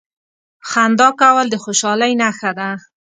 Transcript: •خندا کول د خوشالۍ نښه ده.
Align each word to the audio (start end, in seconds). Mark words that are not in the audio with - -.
•خندا 0.69 1.07
کول 1.21 1.45
د 1.51 1.55
خوشالۍ 1.63 2.13
نښه 2.21 2.51
ده. 2.57 2.69